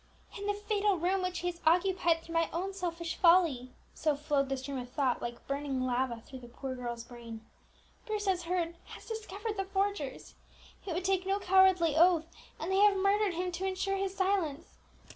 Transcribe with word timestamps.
"In 0.35 0.47
that 0.47 0.57
fatal 0.67 0.97
room 0.97 1.21
which 1.21 1.41
he 1.41 1.47
has 1.47 1.61
occupied 1.63 2.23
through 2.23 2.33
my 2.33 2.49
own 2.51 2.73
selfish 2.73 3.13
folly," 3.17 3.69
so 3.93 4.15
flowed 4.15 4.49
the 4.49 4.57
stream 4.57 4.79
of 4.79 4.89
thought 4.89 5.21
like 5.21 5.45
burning 5.45 5.85
lava 5.85 6.23
through 6.25 6.39
the 6.39 6.47
poor 6.47 6.73
girl's 6.73 7.03
brain, 7.03 7.45
"Bruce 8.07 8.25
has 8.25 8.45
heard 8.45 8.73
has 8.85 9.05
discovered 9.05 9.57
the 9.57 9.65
forgers. 9.65 10.33
He 10.81 10.91
would 10.91 11.05
take 11.05 11.27
no 11.27 11.37
cowardly 11.37 11.95
oath, 11.95 12.25
and 12.59 12.71
they 12.71 12.79
have 12.79 12.97
murdered 12.97 13.35
him 13.35 13.51
to 13.51 13.67
ensure 13.67 13.97
his 13.97 14.17
silence. 14.17 14.79